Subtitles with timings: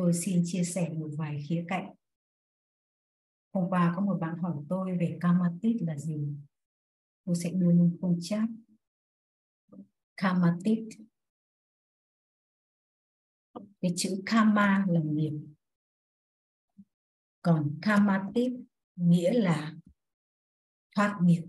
[0.00, 1.94] tôi xin chia sẻ một vài khía cạnh.
[3.52, 6.36] Hôm qua có một bạn hỏi tôi về kamatit là gì.
[7.24, 8.48] Tôi sẽ đưa lên khung chat.
[10.16, 10.88] Kamatit
[13.80, 15.32] cái chữ kama là nghiệp.
[17.42, 18.52] Còn kamatit
[18.96, 19.74] nghĩa là
[20.96, 21.44] thoát nghiệp.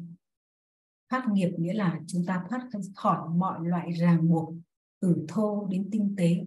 [1.10, 4.54] Thoát nghiệp nghĩa là chúng ta thoát khỏi mọi loại ràng buộc
[5.00, 6.46] từ thô đến tinh tế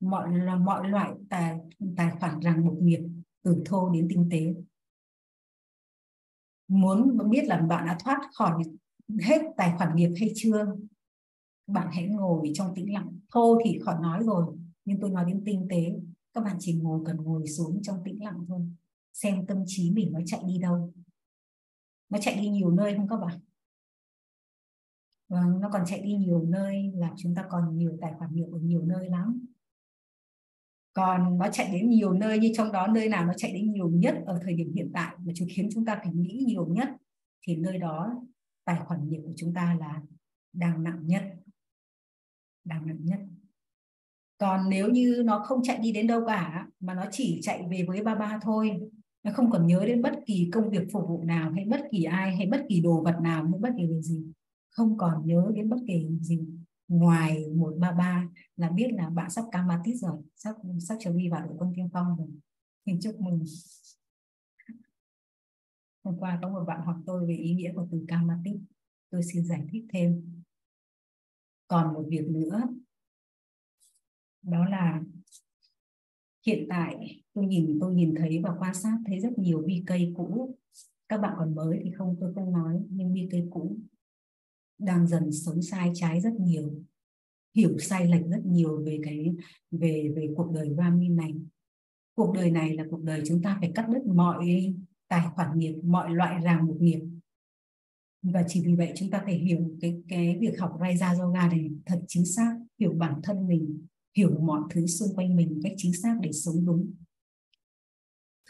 [0.00, 1.60] mọi là mọi loại tài
[1.96, 3.00] tài khoản ràng buộc nghiệp
[3.42, 4.54] từ thô đến tinh tế.
[6.68, 8.62] Muốn biết là bạn đã thoát khỏi
[9.22, 10.76] hết tài khoản nghiệp hay chưa,
[11.66, 13.18] bạn hãy ngồi trong tĩnh lặng.
[13.32, 16.00] Thô thì khỏi nói rồi, nhưng tôi nói đến tinh tế,
[16.32, 18.60] các bạn chỉ ngồi cần ngồi xuống trong tĩnh lặng thôi.
[19.12, 20.92] Xem tâm trí mình nó chạy đi đâu.
[22.08, 23.40] Nó chạy đi nhiều nơi không các bạn?
[25.28, 28.46] Vâng nó còn chạy đi nhiều nơi là chúng ta còn nhiều tài khoản nghiệp
[28.52, 29.46] ở nhiều nơi lắm
[30.92, 33.88] còn nó chạy đến nhiều nơi như trong đó nơi nào nó chạy đến nhiều
[33.88, 36.88] nhất ở thời điểm hiện tại mà chúng khiến chúng ta phải nghĩ nhiều nhất,
[37.42, 38.22] thì nơi đó
[38.64, 40.02] tài khoản nghiệp của chúng ta là
[40.52, 41.22] đang nặng nhất.
[42.64, 43.20] Đang nặng nhất.
[44.38, 47.84] Còn nếu như nó không chạy đi đến đâu cả, mà nó chỉ chạy về
[47.88, 48.80] với ba ba thôi,
[49.22, 52.04] nó không còn nhớ đến bất kỳ công việc phục vụ nào hay bất kỳ
[52.04, 54.24] ai hay bất kỳ đồ vật nào hay bất kỳ việc gì,
[54.70, 56.40] không còn nhớ đến bất kỳ gì
[56.90, 61.54] ngoài 133 là biết là bạn sắp kamatit rồi, sắp sắp trở đi vào đội
[61.58, 62.28] quân tiên phong rồi.
[62.86, 63.44] Xin chúc mừng.
[66.04, 68.56] Hôm qua có một bạn hỏi tôi về ý nghĩa của từ kamatit
[69.10, 70.42] tôi xin giải thích thêm.
[71.68, 72.68] Còn một việc nữa,
[74.42, 75.02] đó là
[76.46, 80.14] hiện tại tôi nhìn tôi nhìn thấy và quan sát thấy rất nhiều vi cây
[80.16, 80.56] cũ.
[81.08, 83.76] Các bạn còn mới thì không, tôi không nói, nhưng vi cây cũ
[84.80, 86.82] đang dần sống sai trái rất nhiều,
[87.56, 89.34] hiểu sai lệch rất nhiều về cái,
[89.70, 91.34] về về cuộc đời Brahmin này.
[92.14, 94.74] Cuộc đời này là cuộc đời chúng ta phải cắt đứt mọi
[95.08, 97.00] tài khoản nghiệp, mọi loại ràng buộc nghiệp.
[98.22, 101.70] Và chỉ vì vậy chúng ta phải hiểu cái cái việc học Raja Yoga này
[101.86, 105.92] thật chính xác, hiểu bản thân mình, hiểu mọi thứ xung quanh mình cách chính
[106.02, 106.94] xác để sống đúng.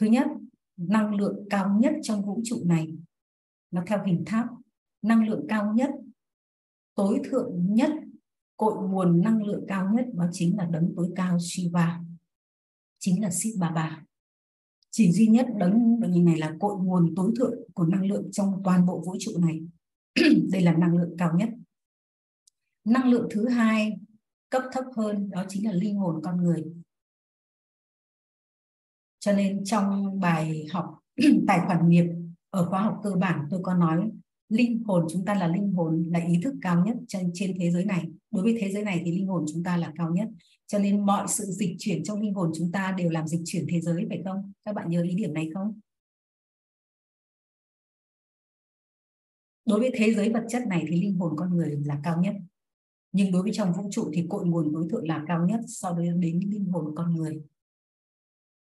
[0.01, 0.27] Thứ nhất,
[0.77, 2.95] năng lượng cao nhất trong vũ trụ này,
[3.71, 4.47] nó theo hình tháp.
[5.03, 5.91] Năng lượng cao nhất
[6.95, 7.91] tối thượng nhất,
[8.57, 12.01] cội nguồn năng lượng cao nhất, đó chính là đấng tối cao Shiva,
[12.99, 14.05] chính là Shiv Baba
[14.91, 18.63] chỉ duy nhất đấng đấng này là cội nguồn tối thượng của năng lượng trong
[18.65, 19.61] toàn bộ vũ trụ này.
[20.53, 21.49] Đây là năng lượng cao nhất.
[22.85, 23.97] Năng lượng thứ hai,
[24.51, 26.65] cấp thấp hơn, đó chính là linh hồn con người.
[29.19, 30.99] Cho nên trong bài học,
[31.47, 32.07] tài khoản nghiệp
[32.51, 34.11] ở khóa học cơ bản tôi có nói
[34.51, 37.71] linh hồn chúng ta là linh hồn là ý thức cao nhất trên, trên thế
[37.71, 38.05] giới này.
[38.31, 40.29] Đối với thế giới này thì linh hồn chúng ta là cao nhất.
[40.67, 43.67] Cho nên mọi sự dịch chuyển trong linh hồn chúng ta đều làm dịch chuyển
[43.69, 44.53] thế giới phải không?
[44.65, 45.81] Các bạn nhớ ý điểm này không?
[49.67, 52.35] Đối với thế giới vật chất này thì linh hồn con người là cao nhất.
[53.13, 55.93] Nhưng đối với trong vũ trụ thì cội nguồn đối tượng là cao nhất so
[55.93, 57.43] với đến linh hồn con người.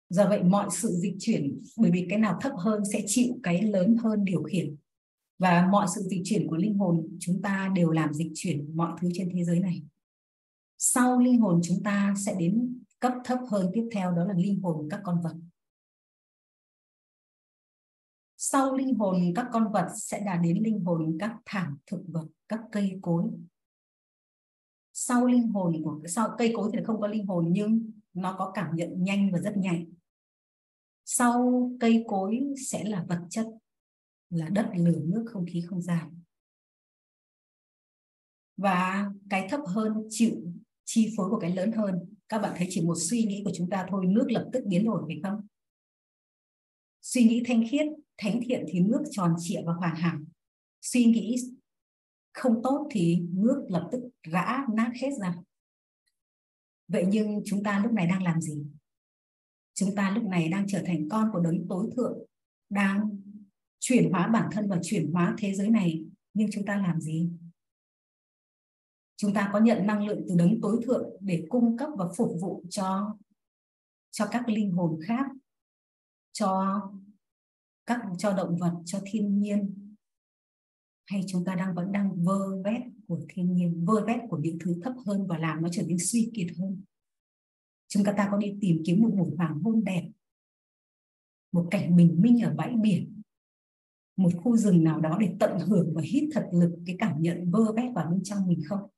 [0.08, 3.62] Do vậy mọi sự dịch chuyển bởi vì cái nào thấp hơn sẽ chịu cái
[3.62, 4.76] lớn hơn điều khiển
[5.38, 8.98] và mọi sự dịch chuyển của linh hồn chúng ta đều làm dịch chuyển mọi
[9.00, 9.82] thứ trên thế giới này.
[10.78, 13.70] Sau linh hồn chúng ta sẽ đến cấp thấp hơn.
[13.74, 15.34] Tiếp theo đó là linh hồn các con vật.
[18.36, 22.26] Sau linh hồn các con vật sẽ đạt đến linh hồn các thảm thực vật,
[22.48, 23.24] các cây cối.
[24.92, 28.52] Sau linh hồn của, sau cây cối thì không có linh hồn, nhưng nó có
[28.54, 29.86] cảm nhận nhanh và rất nhạy.
[31.04, 32.40] Sau cây cối
[32.70, 33.46] sẽ là vật chất
[34.30, 36.20] là đất, lửa, nước, không khí không gian.
[38.56, 40.52] Và cái thấp hơn, chịu,
[40.84, 42.14] chi phối của cái lớn hơn.
[42.28, 44.84] Các bạn thấy chỉ một suy nghĩ của chúng ta thôi, nước lập tức biến
[44.84, 45.46] đổi, phải không?
[47.02, 50.18] Suy nghĩ thanh khiết, thánh thiện thì nước tròn trịa và hoàn hảo.
[50.80, 51.36] Suy nghĩ
[52.32, 55.34] không tốt thì nước lập tức rã, nát hết ra.
[56.88, 58.66] Vậy nhưng chúng ta lúc này đang làm gì?
[59.74, 62.18] Chúng ta lúc này đang trở thành con của đấng tối thượng,
[62.70, 63.17] đang
[63.78, 66.04] chuyển hóa bản thân và chuyển hóa thế giới này,
[66.34, 67.30] nhưng chúng ta làm gì?
[69.16, 72.38] Chúng ta có nhận năng lượng từ đấng tối thượng để cung cấp và phục
[72.40, 73.16] vụ cho
[74.10, 75.26] cho các linh hồn khác,
[76.32, 76.82] cho
[77.86, 79.94] các, cho động vật, cho thiên nhiên.
[81.06, 84.58] Hay chúng ta đang, vẫn đang vơ vét của thiên nhiên, vơ vét của những
[84.64, 86.82] thứ thấp hơn và làm nó trở nên suy kiệt hơn?
[87.88, 90.10] Chúng ta ta có đi tìm kiếm một buổi hoàng hôn đẹp,
[91.52, 93.17] một cảnh bình minh ở bãi biển
[94.18, 97.50] một khu rừng nào đó để tận hưởng và hít thật lực cái cảm nhận
[97.50, 98.90] vơ vét vào bên trong mình không?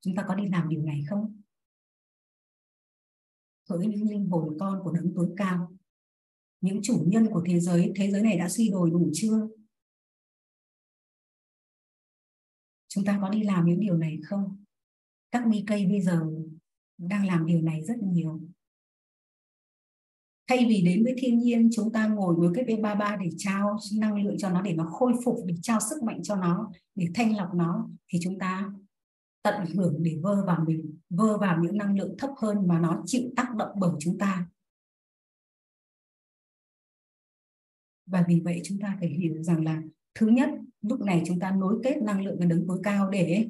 [0.00, 1.40] Chúng ta có đi làm điều này không?
[3.68, 5.72] Với những linh hồn con của đấng tối cao,
[6.60, 9.48] những chủ nhân của thế giới thế giới này đã suy đồi đủ chưa?
[12.88, 14.64] Chúng ta có đi làm những điều này không?
[15.30, 16.30] Các BK bây giờ
[16.98, 18.40] đang làm điều này rất nhiều
[20.50, 24.24] thay vì đến với thiên nhiên, chúng ta ngồi với cái B33 để trao năng
[24.24, 27.36] lượng cho nó, để nó khôi phục, để trao sức mạnh cho nó, để thanh
[27.36, 28.72] lọc nó, thì chúng ta
[29.42, 33.02] tận hưởng để vơ vào mình, vơ vào những năng lượng thấp hơn mà nó
[33.06, 34.46] chịu tác động bởi chúng ta.
[38.06, 39.82] Và vì vậy chúng ta phải hiểu rằng là,
[40.14, 40.50] thứ nhất,
[40.82, 43.48] lúc này chúng ta nối kết năng lượng và đứng tối cao để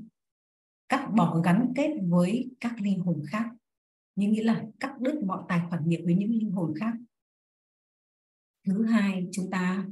[0.89, 3.51] cắt bỏ gắn kết với các linh hồn khác
[4.17, 6.93] như nghĩa là cắt đứt mọi tài khoản nghiệp với những linh hồn khác.
[8.67, 9.87] Thứ hai, chúng ta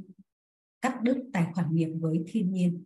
[0.81, 2.83] cắt đứt tài khoản nghiệp với thiên nhiên.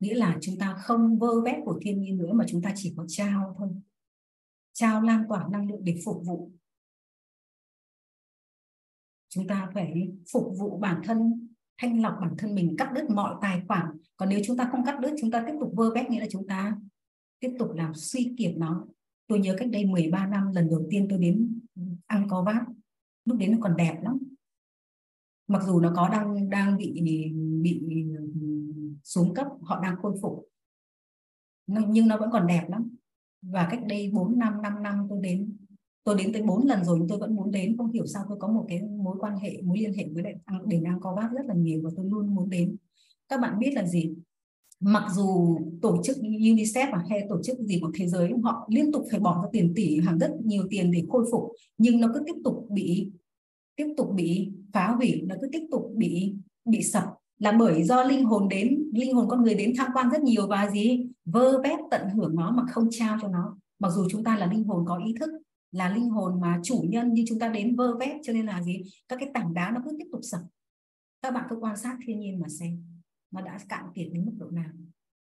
[0.00, 2.94] Nghĩa là chúng ta không vơ vét của thiên nhiên nữa mà chúng ta chỉ
[2.96, 3.68] có trao thôi.
[4.72, 6.50] Trao lan tỏa năng lượng để phục vụ.
[9.28, 11.48] Chúng ta phải phục vụ bản thân,
[11.78, 13.86] thanh lọc bản thân mình, cắt đứt mọi tài khoản.
[14.16, 16.26] Còn nếu chúng ta không cắt đứt, chúng ta tiếp tục vơ vét, nghĩa là
[16.30, 16.76] chúng ta
[17.42, 18.86] tiếp tục làm suy kiệt nó.
[19.26, 21.60] Tôi nhớ cách đây 13 năm, lần đầu tiên tôi đến
[22.06, 22.64] Angkor Wat,
[23.24, 24.18] lúc đến nó còn đẹp lắm.
[25.46, 27.00] Mặc dù nó có đang đang bị
[27.62, 27.82] bị
[28.16, 28.30] ừ,
[29.04, 30.48] xuống cấp, họ đang khôi phục
[31.66, 32.96] nhưng nó vẫn còn đẹp lắm.
[33.42, 35.56] Và cách đây 4 năm 5 năm tôi đến
[36.04, 37.76] tôi đến tới 4 lần rồi tôi vẫn muốn đến.
[37.76, 40.34] Không hiểu sao tôi có một cái mối quan hệ, mối liên hệ với lại
[40.66, 42.76] đền Angkor Wat rất là nhiều và tôi luôn muốn đến.
[43.28, 44.14] Các bạn biết là gì?
[44.82, 48.92] Mặc dù tổ chức UNICEF à, hay tổ chức gì của thế giới, họ liên
[48.92, 51.42] tục phải bỏ ra tiền tỷ hàng rất nhiều tiền để khôi phục,
[51.78, 53.10] nhưng nó cứ tiếp tục bị,
[53.76, 56.34] tiếp tục bị phá hủy, nó cứ tiếp tục bị
[56.64, 57.04] bị sập.
[57.38, 60.46] Là bởi do linh hồn đến, linh hồn con người đến tham quan rất nhiều
[60.46, 61.06] và gì?
[61.24, 63.56] Vơ vét, tận hưởng nó mà không trao cho nó.
[63.78, 65.30] Mặc dù chúng ta là linh hồn có ý thức,
[65.72, 68.62] là linh hồn mà chủ nhân, nhưng chúng ta đến vơ vét, cho nên là
[68.62, 68.82] gì?
[69.08, 70.40] Các cái tảng đá nó cứ tiếp tục sập.
[71.22, 72.91] Các bạn cứ quan sát thiên nhiên mà xem
[73.32, 74.70] nó đã cạn kiệt đến mức độ nào.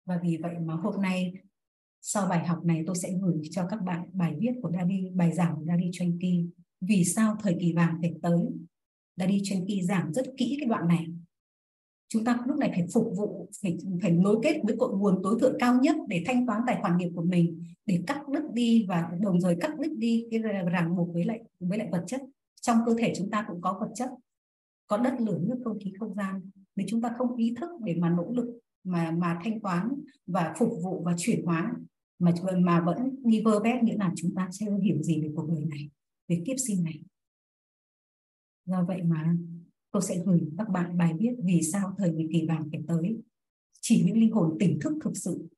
[0.04, 1.32] Và vì vậy mà hôm nay,
[2.00, 5.32] sau bài học này tôi sẽ gửi cho các bạn bài viết của Daddy, bài
[5.32, 6.46] giảng của Daddy Chanky
[6.80, 8.40] vì sao thời kỳ vàng phải tới?
[9.16, 11.06] Daddy Chanky giảng rất kỹ cái đoạn này.
[12.08, 15.38] Chúng ta lúc này phải phục vụ, phải phải nối kết với cội nguồn tối
[15.40, 18.86] thượng cao nhất để thanh toán tài khoản nghiệp của mình, để cắt đứt đi
[18.88, 20.40] và đồng thời cắt đứt đi cái
[20.72, 22.20] ràng buộc với lại với lại vật chất.
[22.60, 24.10] Trong cơ thể chúng ta cũng có vật chất.
[24.86, 27.94] Có đất, lửa, nước, không khí, không gian nếu chúng ta không ý thức để
[27.94, 29.88] mà nỗ lực, mà mà thanh toán
[30.26, 31.74] và phục vụ và chuyển hóa,
[32.18, 35.48] mà mà vẫn đi vơ vét, nghĩa là chúng ta chưa hiểu gì về cuộc
[35.48, 35.90] đời này,
[36.28, 37.02] về kiếp sinh này.
[38.66, 39.36] Do vậy mà
[39.90, 43.16] tôi sẽ gửi các bạn bài viết vì sao thời kỳ vàng phải tới.
[43.80, 45.48] Chỉ những linh hồn tỉnh thức thực sự,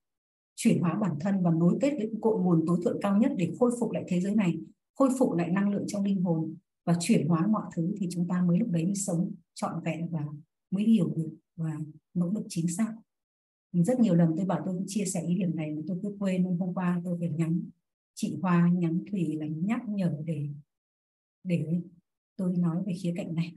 [0.55, 3.52] chuyển hóa bản thân và nối kết với cội nguồn tối thượng cao nhất để
[3.58, 4.58] khôi phục lại thế giới này,
[4.94, 8.28] khôi phục lại năng lượng trong linh hồn và chuyển hóa mọi thứ thì chúng
[8.28, 10.20] ta mới lúc đấy mới sống trọn vẹn và
[10.75, 11.79] mới hiểu được và
[12.15, 12.94] nỗ lực chính xác.
[13.73, 16.17] Rất nhiều lần tôi bảo tôi cũng chia sẻ ý điểm này mà tôi cứ
[16.19, 17.61] quên nên hôm qua tôi phải nhắn
[18.15, 20.49] chị Hoa, nhắn Thủy là nhắc nhở để
[21.44, 21.81] để
[22.37, 23.55] tôi nói về khía cạnh này.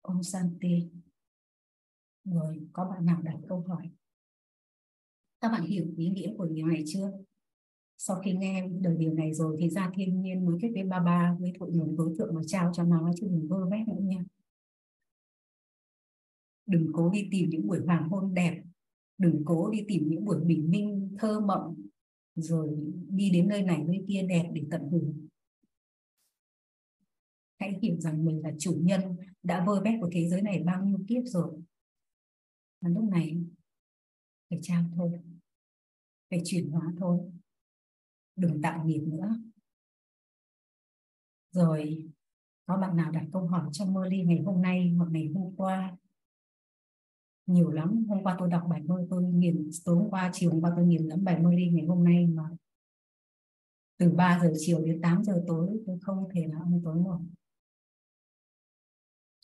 [0.00, 0.88] Ông Santi,
[2.24, 3.90] rồi có bạn nào đặt câu hỏi?
[5.40, 7.12] Các bạn hiểu ý nghĩa của điều này chưa?
[7.98, 11.00] Sau khi nghe đời điều này rồi thì ra thiên nhiên mới kết với ba
[11.00, 14.00] ba, với thụ nguồn đối tượng mà trao cho nó chứ đừng vơ vét nữa
[14.02, 14.24] nha
[16.66, 18.62] đừng cố đi tìm những buổi hoàng hôn đẹp.
[19.18, 21.74] Đừng cố đi tìm những buổi bình minh, thơ mộng.
[22.34, 22.76] Rồi
[23.08, 25.28] đi đến nơi này nơi kia đẹp để tận hưởng.
[27.58, 30.84] Hãy hiểu rằng mình là chủ nhân, đã vơ vét của thế giới này bao
[30.84, 31.62] nhiêu kiếp rồi.
[32.80, 33.36] Và lúc này,
[34.50, 35.12] phải trao thôi.
[36.30, 37.20] Phải chuyển hóa thôi.
[38.36, 39.38] Đừng tạo nghiệp nữa.
[41.50, 42.08] Rồi,
[42.66, 45.96] có bạn nào đặt câu hỏi cho Merly ngày hôm nay hoặc ngày hôm qua?
[47.46, 48.04] Nhiều lắm.
[48.08, 50.86] Hôm qua tôi đọc bài mơ, tôi nghiền, tối hôm qua chiều hôm qua tôi
[50.86, 52.50] nghiền lắm bài mơ đi, ngày hôm nay mà
[53.98, 57.20] từ 3 giờ chiều đến 8 giờ tối, tôi không thể nào ăn tối nổi.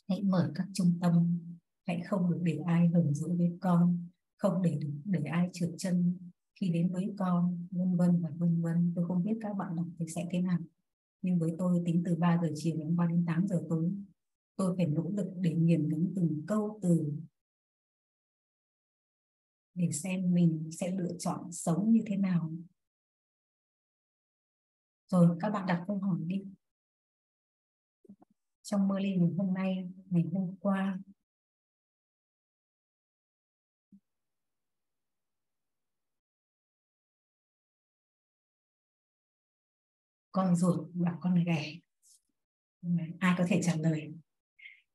[0.09, 1.39] Hãy mở các trung tâm.
[1.87, 4.07] Hãy không được để ai hưởng dỗi với con.
[4.37, 6.19] Không để để ai trượt chân
[6.61, 8.93] khi đến với con, vân vân và vân vân.
[8.97, 10.59] Tôi không biết các bạn đọc thì sẽ thế nào.
[11.23, 13.93] Nhưng với tôi, tính từ 3 giờ chiều đến qua đến 8 giờ tối,
[14.57, 17.13] tôi phải nỗ lực để nghiền ngẫm từng câu từ
[19.81, 22.51] để xem mình sẽ lựa chọn sống như thế nào.
[25.09, 26.45] Rồi, các bạn đặt câu hỏi đi.
[28.63, 30.99] Trong mơ ly ngày hôm nay, ngày hôm qua,
[40.33, 41.75] con ruột và con ghẻ
[43.19, 44.15] ai có thể trả lời?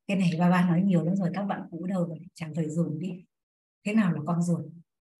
[0.07, 2.69] Cái này ba ba nói nhiều lắm rồi, các bạn cũ đầu rồi, trả lời
[2.69, 3.25] dùm đi.
[3.83, 4.65] Thế nào là con ruột?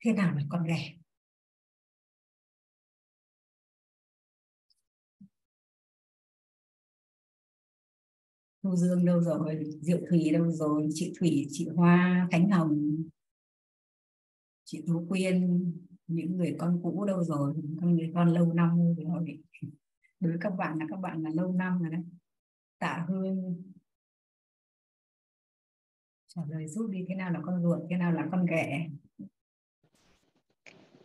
[0.06, 0.94] Thế nào là con đẻ
[8.64, 9.64] Thu Dương đâu rồi?
[9.82, 10.88] Diệu Thủy đâu rồi?
[10.94, 13.04] Chị Thủy, chị Hoa, Khánh Hồng,
[14.64, 15.72] chị Tú Quyên,
[16.08, 17.54] những người con cũ đâu rồi?
[17.82, 19.40] Con người con lâu năm rồi
[20.20, 22.04] đối với các bạn là các bạn là lâu năm rồi đấy.
[22.80, 23.64] Tạ hương.
[26.28, 28.90] Trả lời giúp đi, thế nào là con ruột, thế nào là con ghẻ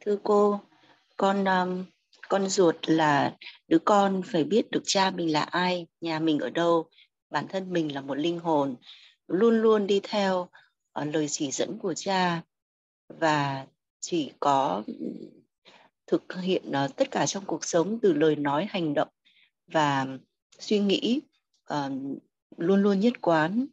[0.00, 0.60] thưa cô
[1.16, 1.84] con um,
[2.28, 3.36] con ruột là
[3.68, 6.88] đứa con phải biết được cha mình là ai nhà mình ở đâu.
[7.30, 8.76] Bản thân mình là một linh hồn
[9.28, 10.48] luôn luôn đi theo
[11.00, 12.42] uh, lời chỉ dẫn của cha.
[13.08, 13.66] Và
[14.00, 14.82] chỉ có
[16.06, 19.08] thực hiện uh, tất cả trong cuộc sống từ lời nói hành động
[19.66, 20.06] và
[20.58, 21.20] suy nghĩ
[21.74, 21.92] uh,
[22.56, 23.66] luôn luôn nhất quán.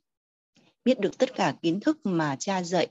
[0.85, 2.87] Biết được tất cả kiến thức mà cha dạy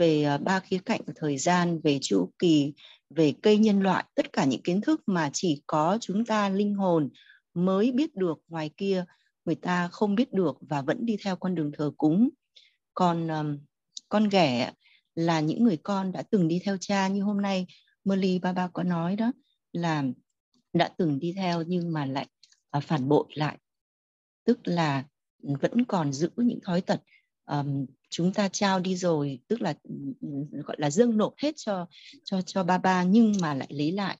[0.00, 2.72] về à, ba khía cạnh của thời gian về chu kỳ
[3.10, 6.74] về cây nhân loại tất cả những kiến thức mà chỉ có chúng ta linh
[6.74, 7.10] hồn
[7.54, 9.04] mới biết được ngoài kia
[9.44, 12.28] người ta không biết được và vẫn đi theo con đường thờ cúng.
[12.94, 13.58] Còn um,
[14.08, 14.72] con ghẻ
[15.14, 17.66] là những người con đã từng đi theo cha như hôm nay
[18.04, 19.32] Merly ba ba có nói đó
[19.72, 20.04] là
[20.72, 22.26] đã từng đi theo nhưng mà lại
[22.76, 23.58] uh, phản bội lại.
[24.44, 25.04] Tức là
[25.42, 27.00] vẫn còn giữ những thói tật
[27.50, 29.74] um, chúng ta trao đi rồi tức là
[30.50, 31.86] gọi là dâng nộp hết cho
[32.24, 34.16] cho cho ba ba nhưng mà lại lấy lại.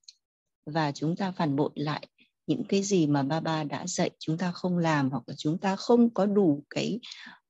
[0.66, 2.06] Và chúng ta phản bội lại
[2.46, 5.58] những cái gì mà ba ba đã dạy chúng ta không làm hoặc là chúng
[5.58, 7.00] ta không có đủ cái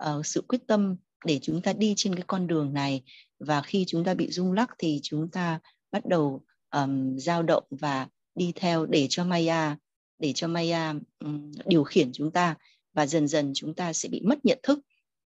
[0.04, 3.02] uh, sự quyết tâm để chúng ta đi trên cái con đường này.
[3.38, 5.60] Và khi chúng ta bị rung lắc thì chúng ta
[5.92, 9.76] bắt đầu um, dao động và đi theo để cho Maya
[10.18, 10.94] để cho Maya
[11.24, 12.54] um, điều khiển chúng ta.
[12.92, 14.78] Và dần dần chúng ta sẽ bị mất nhận thức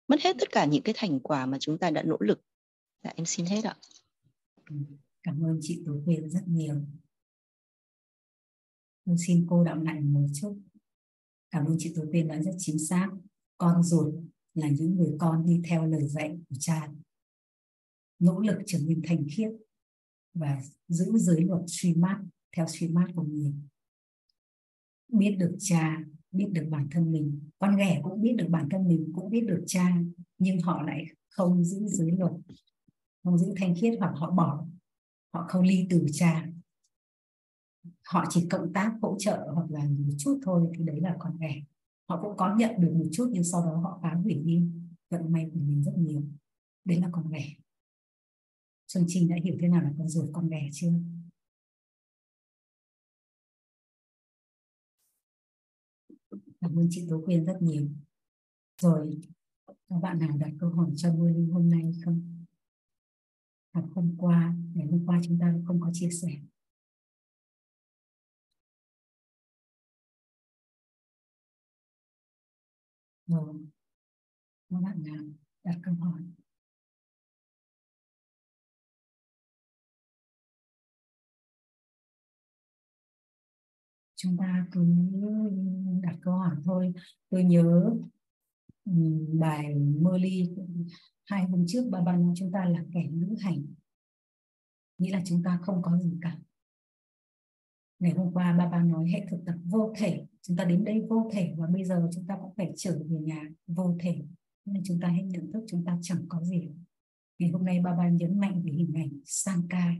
[0.08, 2.40] mất hết tất cả những cái thành quả mà chúng ta đã nỗ lực
[3.04, 3.76] dạ em xin hết ạ
[4.70, 4.76] ừ,
[5.23, 6.75] cảm ơn chị Tú Huyền rất nhiều
[9.04, 10.61] Tôi xin cô đọc lại một chút.
[11.50, 13.11] Cảm ơn chị Tú Tiên đã rất chính xác.
[13.58, 14.14] Con ruột
[14.54, 16.92] là những người con đi theo lời dạy của cha.
[18.18, 19.50] Nỗ lực trở nên thành khiết
[20.34, 22.25] và giữ giới luật suy mát
[22.56, 23.68] theo suy mát của mình.
[25.08, 26.04] Biết được cha,
[26.35, 27.41] biết được bản thân mình.
[27.59, 29.97] Con ghẻ cũng biết được bản thân mình, cũng biết được cha.
[30.38, 32.33] Nhưng họ lại không giữ giới luật,
[33.25, 34.67] không giữ thanh khiết hoặc họ bỏ.
[35.33, 36.47] Họ không ly từ cha
[38.05, 41.37] họ chỉ cộng tác hỗ trợ hoặc là một chút thôi thì đấy là con
[41.41, 41.62] ghẻ
[42.09, 44.62] họ cũng có nhận được một chút nhưng sau đó họ phá hủy đi
[45.11, 46.23] vận may của mình rất nhiều
[46.85, 47.55] đấy là con ghẻ
[48.88, 50.93] Xuân Trinh đã hiểu thế nào là con ruột con ghẻ chưa
[56.64, 57.88] cảm ơn chị Tố Quyên rất nhiều.
[58.83, 59.21] Rồi,
[59.66, 62.44] các bạn nào đặt câu hỏi cho Bully hôm nay không?
[63.73, 66.28] Hoặc hôm qua, ngày hôm qua chúng ta không có chia sẻ.
[73.26, 73.66] Rồi,
[74.71, 75.25] các bạn nào
[75.64, 76.23] đặt câu hỏi?
[84.25, 84.87] Chúng ta cứ
[86.02, 86.93] đặt câu hỏi thôi.
[87.31, 87.95] Tôi nhớ
[89.40, 90.50] bài mơ ly
[91.25, 93.66] hai hôm trước ba ba nói chúng ta là kẻ lữ hành,
[94.99, 96.38] nghĩa là chúng ta không có gì cả.
[97.99, 101.07] Ngày hôm qua ba ba nói hệ thực tập vô thể, chúng ta đến đây
[101.09, 104.25] vô thể và bây giờ chúng ta cũng phải trở về nhà vô thể.
[104.64, 106.71] Nên chúng ta hãy nhận thức chúng ta chẳng có gì.
[107.38, 109.95] Ngày hôm nay ba ba nhấn mạnh về hình ảnh sang ca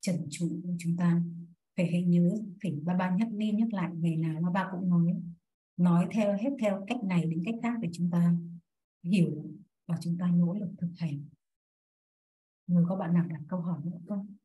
[0.00, 1.22] trần trụ của chúng ta
[1.80, 2.30] phải hãy nhớ
[2.62, 5.22] phải ba ba nhắc đi nhắc lại ngày nào ba ba cũng nói
[5.76, 8.34] nói theo, hết theo cách này đến cách khác để chúng ta
[9.02, 9.44] hiểu
[9.86, 11.28] và chúng ta nỗ lực thực hành.
[12.66, 14.36] Người có bạn nào đặt câu hỏi nữa không?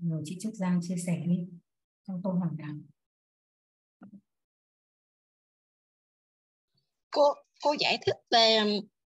[0.00, 1.48] Nhờ chị Trúc Giang chia sẻ đi,
[2.06, 2.76] trong câu hỏi nào?
[7.10, 7.22] Cô
[7.62, 8.58] cô giải thích về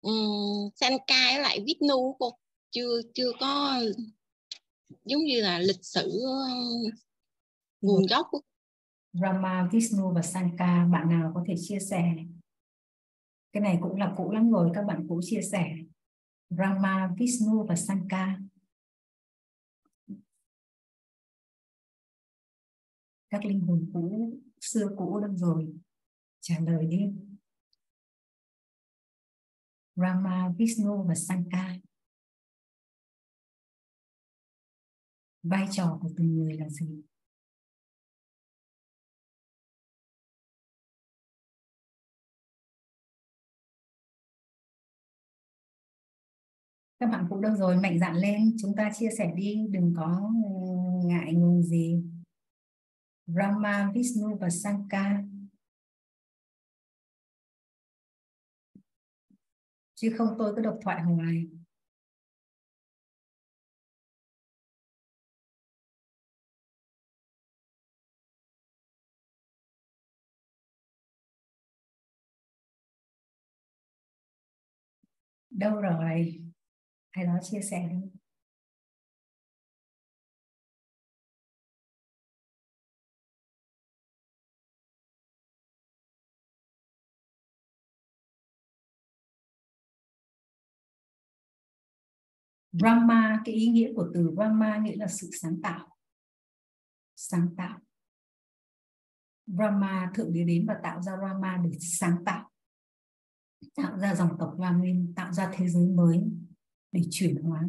[0.05, 2.31] Ừ, um, Sanka với lại Vishnu cô.
[2.71, 3.81] Chưa chưa có
[5.05, 6.55] giống như là lịch sử ờ,
[7.81, 8.41] nguồn gốc của
[9.13, 12.15] Rama, Vishnu và Sanka bạn nào có thể chia sẻ?
[13.53, 15.75] Cái này cũng là cũ lắm rồi các bạn cũ chia sẻ.
[16.51, 18.39] Rama, Vishnu và Sanka
[23.31, 25.73] các linh hồn cũ xưa cũ lắm rồi?
[26.41, 27.13] Trả lời đi.
[29.97, 31.75] Rama, Vishnu và Sanka
[35.43, 37.03] vai trò của từng người là gì?
[46.99, 48.57] Các bạn cũng đâu rồi mạnh dạn lên.
[48.63, 52.03] Chúng ta chia sẻ đi đừng có ờ, ngại ngùng gì.
[53.27, 55.17] Rama, Vishnu và Sankar
[59.95, 61.47] chứ không tôi cứ độc thoại hoài.
[75.51, 76.41] Đâu rồi?
[77.11, 78.14] Ai đó chia sẻ đi.
[92.75, 95.97] Brahma, cái ý nghĩa của từ Brahma nghĩa là sự sáng tạo.
[97.17, 97.79] Sáng tạo.
[99.47, 102.51] Brahma thượng đế đến và tạo ra Brahma để sáng tạo.
[103.75, 104.81] Tạo ra dòng tộc Hoa
[105.17, 106.23] tạo ra thế giới mới
[106.93, 107.69] để chuyển hóa.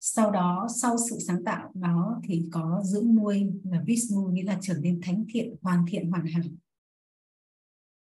[0.00, 4.58] Sau đó, sau sự sáng tạo đó thì có dưỡng nuôi là Vishnu nghĩa là
[4.62, 6.44] trở nên thánh thiện, hoàn thiện, hoàn hảo.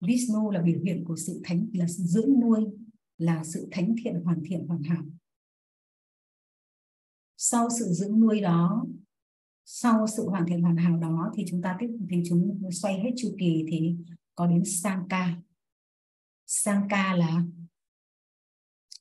[0.00, 2.66] Vishnu là biểu hiện của sự thánh là sự dưỡng nuôi
[3.18, 5.04] là sự thánh thiện, hoàn thiện, hoàn hảo
[7.36, 8.86] sau sự dưỡng nuôi đó,
[9.64, 13.10] sau sự hoàn thiện hoàn hảo đó thì chúng ta tiếp, thì chúng xoay hết
[13.16, 13.96] chu kỳ thì
[14.34, 15.36] có đến Sanka
[16.46, 17.42] Sanka là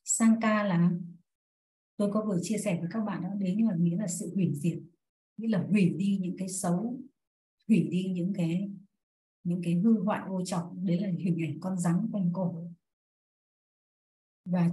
[0.03, 0.91] Sanka là,
[1.97, 4.53] tôi có vừa chia sẻ với các bạn đó đấy là nghĩa là sự hủy
[4.53, 4.79] diệt,
[5.37, 6.99] nghĩa là hủy đi những cái xấu,
[7.67, 8.71] hủy đi những cái
[9.43, 12.71] những cái hư hoại ô trọng, đấy là hình ảnh con rắn quanh cổ.
[14.45, 14.71] Và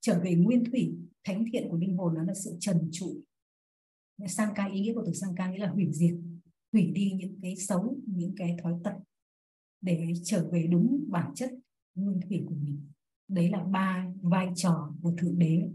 [0.00, 3.22] trở về nguyên thủy thánh thiện của linh hồn đó là sự trần trụi.
[4.28, 6.14] Sang ý nghĩa của từ sang nghĩa là hủy diệt,
[6.72, 8.94] hủy đi những cái xấu, những cái thói tật
[9.80, 11.50] để trở về đúng bản chất,
[11.94, 12.82] nguyên thủy của mình.
[13.28, 15.68] Đấy là ba vai trò của thượng đế.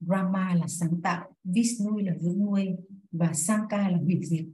[0.00, 2.68] Brahma là sáng tạo, Vishnu là dưỡng nuôi
[3.12, 4.44] và Sanka là hủy diệt.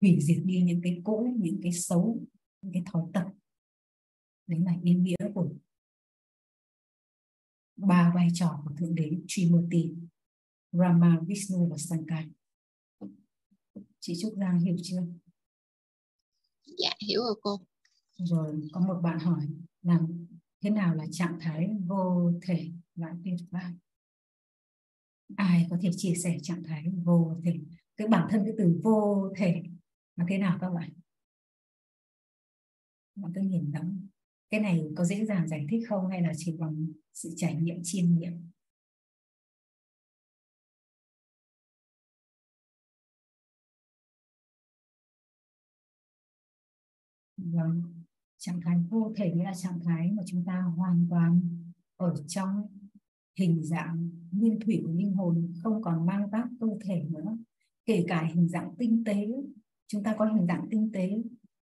[0.00, 2.20] Hủy diệt đi những cái cũ, những cái xấu,
[2.62, 3.24] những cái thói tật.
[4.46, 5.52] Đấy là ý nghĩa của
[7.88, 9.94] ba vai trò của thượng đế Trimurti
[10.72, 12.24] Rama, Vishnu và Sankar.
[14.00, 15.06] Chị Trúc Giang hiểu chưa?
[16.78, 17.60] Dạ hiểu rồi cô.
[18.16, 19.48] Rồi có một bạn hỏi
[19.82, 20.00] là
[20.60, 23.72] thế nào là trạng thái vô thể và tuyệt vời
[25.36, 27.60] ai có thể chia sẻ trạng thái vô thể?
[27.96, 29.62] Cái bản thân cái từ vô thể
[30.16, 30.92] là thế nào các bạn?
[33.14, 34.06] Bạn cứ nhìn đóng
[34.52, 37.76] cái này có dễ dàng giải thích không hay là chỉ bằng sự trải nghiệm,
[37.84, 38.32] chiêm nghiệm?
[47.36, 47.82] Vâng
[48.38, 51.40] trạng thái vô thể nghĩa là trạng thái mà chúng ta hoàn toàn
[51.96, 52.66] ở trong
[53.38, 57.36] hình dạng nguyên thủy của linh hồn, không còn mang tác cơ thể nữa.
[57.86, 59.28] Kể cả hình dạng tinh tế,
[59.86, 61.22] chúng ta có hình dạng tinh tế,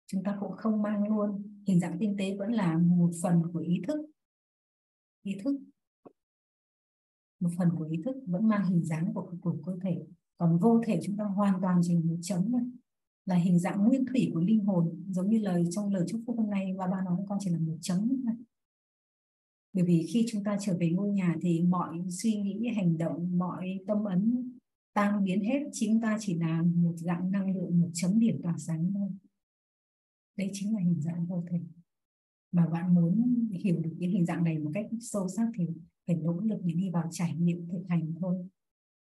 [0.08, 3.60] chúng ta cũng không mang luôn hình dạng tinh tế vẫn là một phần của
[3.60, 4.06] ý thức.
[5.24, 5.60] Ý thức.
[7.40, 10.02] Một phần của ý thức vẫn mang hình dáng của, của cơ thể.
[10.38, 12.62] Còn vô thể chúng ta hoàn toàn chỉ một chấm thôi.
[13.26, 16.36] Là hình dạng nguyên thủy của linh hồn giống như lời trong lời chúc phúc
[16.38, 18.36] hôm nay ba ba nói con chỉ là một chấm thôi.
[19.74, 23.38] Bởi vì khi chúng ta trở về ngôi nhà thì mọi suy nghĩ hành động
[23.38, 24.54] mọi tâm ấn
[24.94, 28.56] tan biến hết chúng ta chỉ là một dạng năng lượng một chấm điểm tỏa
[28.58, 29.10] sáng thôi
[30.40, 31.60] đấy chính là hình dạng vô thể
[32.52, 35.68] mà bạn muốn hiểu được những hình dạng này một cách sâu sắc thì
[36.08, 38.48] phải nỗ lực để đi vào trải nghiệm thực hành thôi.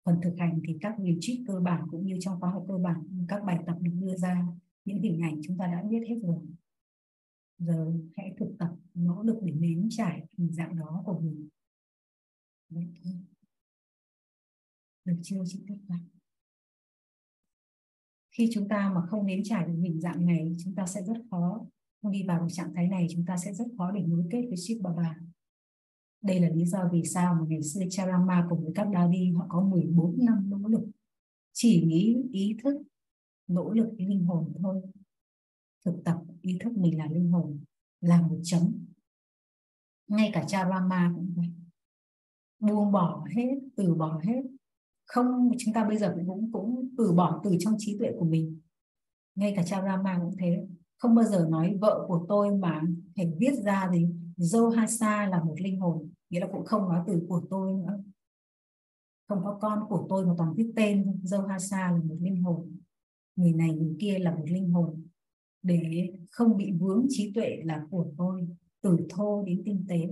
[0.06, 2.78] Phần thực hành thì các điều trích cơ bản cũng như trong khóa học cơ
[2.78, 4.48] bản, các bài tập được đưa ra,
[4.86, 6.40] những hình ảnh chúng ta đã biết hết rồi.
[7.58, 11.50] Giờ hãy thực tập, nỗ lực để nếm trải hình dạng đó của mình.
[15.06, 16.11] Được chưa chị các bạn
[18.32, 21.18] khi chúng ta mà không nếm trải được hình dạng này, chúng ta sẽ rất
[21.32, 21.66] khó
[22.02, 24.58] không đi vào trạng thái này, chúng ta sẽ rất khó để nối kết với
[24.58, 25.16] Shiv Baba
[26.22, 29.46] đây là lý do vì sao mà ngày xưa Charama cùng với các Davi họ
[29.50, 30.90] có 14 năm nỗ lực,
[31.54, 32.82] chỉ nghĩ ý thức,
[33.48, 34.82] nỗ lực linh hồn thôi.
[35.86, 37.60] Thực tập ý thức mình là linh hồn,
[38.02, 38.86] là một chấm.
[40.08, 41.50] Ngay cả Charama cũng vậy.
[42.60, 44.42] Buông bỏ hết, từ bỏ hết
[45.14, 48.60] không, chúng ta bây giờ cũng cũng từ bỏ từ trong trí tuệ của mình.
[49.36, 50.68] Ngay cả cha Rama cũng thế.
[50.98, 52.82] Không bao giờ nói vợ của tôi mà
[53.16, 54.06] phải viết ra thì
[54.38, 56.10] Johasa là một linh hồn.
[56.30, 58.00] Nghĩa là cũng không nói từ của tôi nữa.
[59.28, 61.22] Không có con của tôi mà toàn viết tên.
[61.24, 62.78] Zohasa là một linh hồn.
[63.36, 65.08] Người này, người kia là một linh hồn.
[65.64, 68.48] Để không bị vướng trí tuệ là của tôi.
[68.82, 70.10] Từ thô đến tinh tế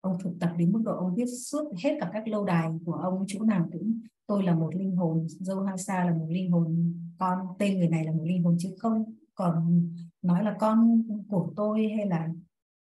[0.00, 2.92] ông thực tập đến mức độ ông viết suốt hết cả các lâu đài của
[2.92, 6.50] ông, chỗ nào cũng tôi là một linh hồn, dâu hai sa là một linh
[6.50, 9.88] hồn, con tên người này là một linh hồn chứ không còn
[10.22, 12.28] nói là con của tôi hay là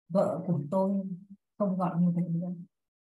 [0.09, 0.91] vợ của tôi,
[1.59, 2.55] không gọi như vậy nữa.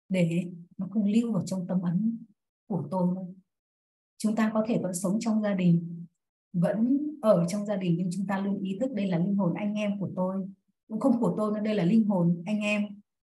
[0.10, 2.18] Để nó không lưu vào trong tâm ấn
[2.68, 3.16] của tôi
[4.24, 6.06] chúng ta có thể vẫn sống trong gia đình,
[6.54, 9.54] vẫn ở trong gia đình nhưng chúng ta luôn ý thức đây là linh hồn
[9.54, 10.48] anh em của tôi.
[10.88, 12.82] Cũng không của tôi nữa, đây là linh hồn anh em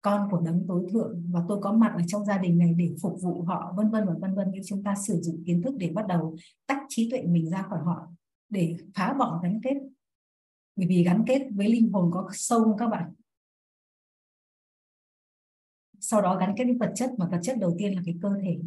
[0.05, 2.95] con của đấng tối thượng và tôi có mặt ở trong gia đình này để
[3.01, 5.73] phục vụ họ, vân vân và vân vân nhưng chúng ta sử dụng kiến thức
[5.77, 6.35] để bắt đầu
[6.67, 8.07] tách trí tuệ mình ra khỏi họ,
[8.49, 9.73] để phá bỏ gắn kết.
[10.75, 13.13] Bởi vì gắn kết với linh hồn có sâu không các bạn?
[15.99, 18.29] Sau đó gắn kết với vật chất, mà vật chất đầu tiên là cái cơ
[18.41, 18.59] thể.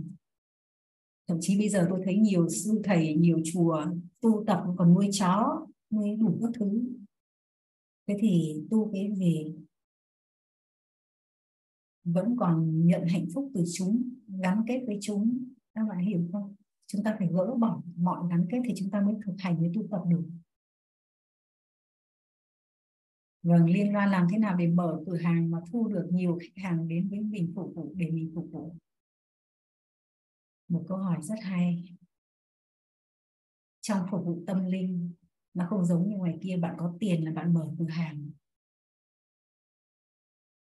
[1.28, 3.84] Thậm chí bây giờ tôi thấy nhiều sư thầy, nhiều chùa
[4.20, 6.82] tu tập còn nuôi chó, nuôi đủ các thứ.
[8.06, 9.57] Thế thì tu cái gì?
[12.12, 14.02] Vẫn còn nhận hạnh phúc từ chúng
[14.42, 15.44] gắn kết với chúng
[15.74, 16.54] các bạn hiểu không
[16.86, 19.70] chúng ta phải gỡ bỏ mọi gắn kết thì chúng ta mới thực hành mới
[19.74, 20.24] tu tập được
[23.42, 26.62] Vâng, liên loan làm thế nào để mở cửa hàng mà thu được nhiều khách
[26.62, 28.74] hàng đến với mình phục vụ để mình phục vụ?
[30.68, 31.84] Một câu hỏi rất hay.
[33.80, 35.12] Trong phục vụ tâm linh,
[35.54, 38.27] nó không giống như ngoài kia bạn có tiền là bạn mở cửa hàng.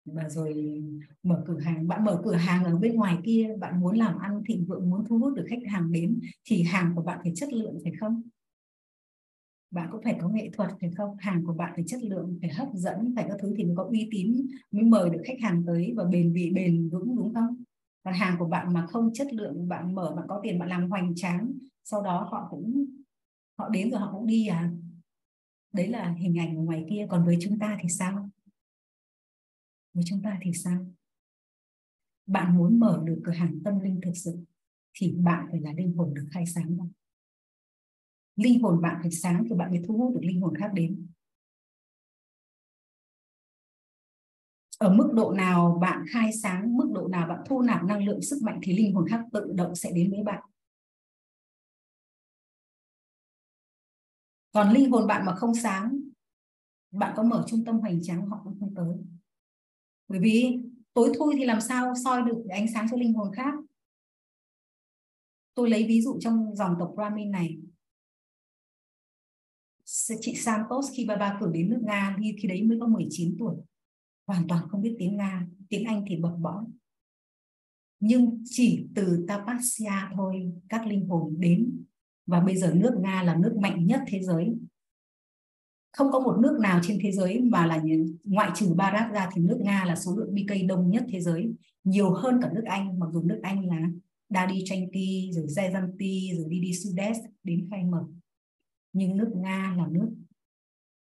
[0.06, 0.82] Và rồi
[1.24, 4.42] mở cửa hàng, bạn mở cửa hàng ở bên ngoài kia, bạn muốn làm ăn
[4.48, 7.54] thịnh vượng, muốn thu hút được khách hàng đến thì hàng của bạn phải chất
[7.54, 8.22] lượng phải không?
[9.72, 11.16] bạn cũng phải có nghệ thuật phải không?
[11.20, 13.84] Hàng của bạn phải chất lượng phải hấp dẫn phải các thứ thì mới có
[13.84, 17.64] uy tín mới mời được khách hàng tới và bền bỉ bền vững đúng không?
[18.04, 20.90] Còn hàng của bạn mà không chất lượng bạn mở bạn có tiền bạn làm
[20.90, 21.52] hoành tráng
[21.84, 22.86] sau đó họ cũng
[23.60, 24.72] họ đến rồi họ cũng đi à?
[25.74, 28.30] Đấy là hình ảnh ngoài kia còn với chúng ta thì sao?
[29.96, 30.86] Với chúng ta thì sao?
[32.28, 34.38] Bạn muốn mở được cửa hàng tâm linh thực sự
[34.94, 36.92] thì bạn phải là linh hồn được khai sáng không
[38.36, 41.08] linh hồn bạn phải sáng thì bạn mới thu hút được linh hồn khác đến.
[44.80, 48.22] Ở mức độ nào bạn khai sáng, mức độ nào bạn thu nạp năng lượng,
[48.22, 50.44] sức mạnh thì linh hồn khác tự động sẽ đến với bạn.
[54.52, 56.00] Còn linh hồn bạn mà không sáng,
[56.92, 59.15] bạn có mở trung tâm hoành tráng, họ cũng không tới
[60.08, 60.58] bởi vì
[60.94, 63.54] tối thui thì làm sao soi được ánh sáng cho linh hồn khác?
[65.54, 67.58] Tôi lấy ví dụ trong dòng tộc Brahmin này.
[70.22, 73.36] Chị Santos khi bà ba cử đến nước Nga đi khi đấy mới có 19
[73.40, 73.56] tuổi.
[74.28, 76.66] Hoàn toàn không biết tiếng Nga, tiếng Anh thì bập bõm.
[78.00, 81.86] Nhưng chỉ từ Tapasya thôi các linh hồn đến.
[82.26, 84.54] Và bây giờ nước Nga là nước mạnh nhất thế giới
[85.96, 87.84] không có một nước nào trên thế giới mà là
[88.24, 91.54] ngoại trừ Bharat ra thì nước Nga là số lượng BK đông nhất thế giới
[91.84, 93.82] nhiều hơn cả nước Anh mặc dù nước Anh là
[94.30, 98.06] Dadi Chanti rồi Jayanti rồi Didi Sudes đến khai mở
[98.94, 100.10] nhưng nước Nga là nước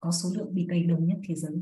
[0.00, 1.52] có số lượng bi cây đông nhất thế giới.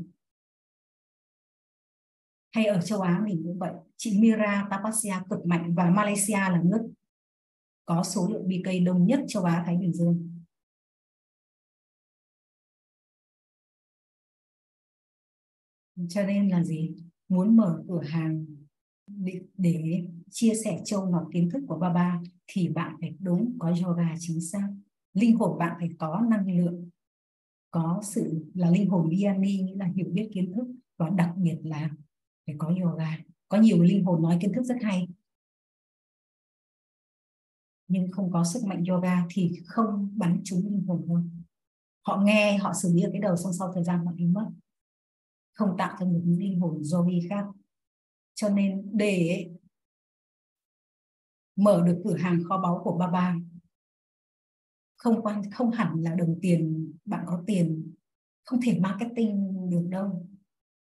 [2.51, 6.61] Hay ở châu Á mình cũng vậy, chị Mira Tapasya cực mạnh và Malaysia là
[6.65, 6.91] nước
[7.85, 10.30] có số lượng bi cây đông nhất châu Á Thái Bình Dương.
[16.09, 16.95] Cho nên là gì?
[17.29, 18.45] Muốn mở cửa hàng
[19.07, 23.73] để, để chia sẻ châu ngọc kiến thức của Baba thì bạn phải đúng có
[23.85, 24.67] yoga chính xác.
[25.13, 26.89] Linh hồn bạn phải có năng lượng
[27.71, 31.57] có sự là linh hồn Vianney nghĩa là hiểu biết kiến thức và đặc biệt
[31.63, 31.89] là
[32.45, 33.17] phải có yoga.
[33.49, 35.07] Có nhiều linh hồn nói kiến thức rất hay.
[37.87, 41.29] Nhưng không có sức mạnh yoga thì không bắn trúng linh hồn luôn
[42.01, 44.49] họ nghe họ xử lý ở cái đầu xong sau thời gian họ đi mất
[45.53, 47.45] không tạo ra được linh hồn yogi khác
[48.35, 49.47] cho nên để
[51.55, 53.35] mở được cửa hàng kho báu của Baba
[55.01, 57.93] không quan, không hẳn là đồng tiền, bạn có tiền,
[58.43, 60.27] không thể marketing được đâu,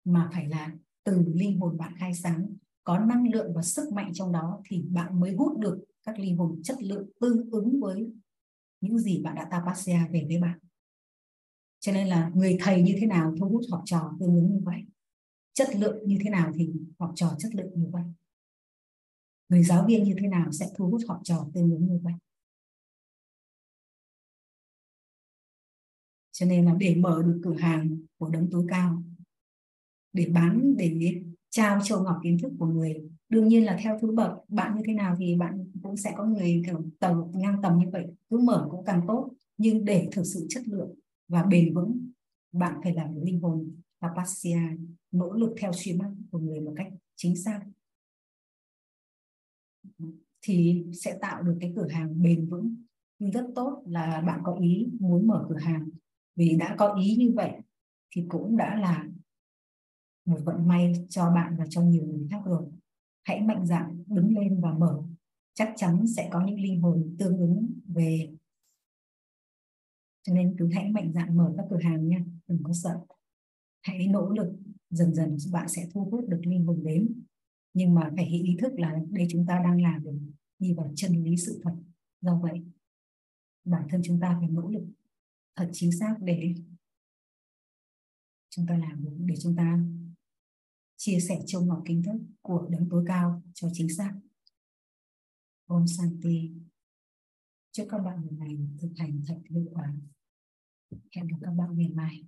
[0.04, 0.72] mà phải là
[1.04, 2.48] từ linh hồn bạn khai sáng,
[2.84, 6.38] có năng lượng và sức mạnh trong đó thì bạn mới hút được các linh
[6.38, 8.12] hồn chất lượng tương ứng với
[8.82, 10.60] những gì bạn đã tapasya về với bạn
[11.86, 14.60] cho nên là người thầy như thế nào thu hút học trò tương ứng như
[14.63, 14.84] vậy?
[15.54, 18.04] Chất lượng như thế nào thì học trò chất lượng như vậy?
[19.50, 22.13] Người giáo viên như thế nào sẽ thu hút học trò tương ứng như vậy?
[26.32, 29.04] Cho nên là để mở được cửa hàng của đấng tối cao,
[30.13, 34.12] để bán, để trao châu ngọc kiến thức của người, đương nhiên là theo thứ
[34.12, 37.78] bậc, bạn như thế nào thì bạn cũng sẽ có người kiểu tầm, ngang tầm
[37.78, 38.06] như vậy.
[38.30, 40.95] Cứ mở cũng càng tốt, nhưng để thực sự chất lượng
[41.27, 42.11] và bền vững,
[42.51, 44.59] bạn phải làm linh hồn tapasya
[45.11, 47.61] nỗ lực theo suy mắc của người một cách chính xác.
[50.41, 52.75] Thì sẽ tạo được cái cửa hàng bền vững.
[53.19, 55.89] Nhưng rất tốt là bạn có ý muốn mở cửa hàng.
[56.35, 57.51] Vì đã có ý như vậy,
[58.11, 59.07] thì cũng đã là
[60.25, 62.63] một vận may cho bạn và cho nhiều người khác rồi.
[63.23, 65.03] Hãy mạnh dạn đứng lên và mở.
[65.53, 68.35] Chắc chắn sẽ có những linh hồn tương ứng về
[70.25, 72.99] cho nên cứ hãy mạnh dạn mở các cửa hàng nha, đừng có sợ.
[73.81, 74.53] Hãy nỗ lực
[74.89, 77.23] dần dần bạn sẽ thu hút được linh hồn đến.
[77.73, 80.11] Nhưng mà phải ý thức là đây chúng ta đang làm để
[80.59, 81.75] đi vào chân lý sự thật.
[82.21, 82.61] Do vậy,
[83.65, 84.83] bản thân chúng ta phải nỗ lực
[85.55, 86.53] thật chính xác để
[88.49, 89.79] chúng ta làm được, để chúng ta
[90.97, 94.13] chia sẻ châu ngọc kiến thức của đấng tối cao cho chính xác.
[95.65, 96.51] Om Santi
[97.71, 99.93] chúc các bạn một ngày thực hành thật hiệu quả
[101.12, 102.23] em được các bạn miền mài